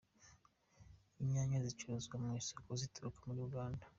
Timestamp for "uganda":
3.47-3.85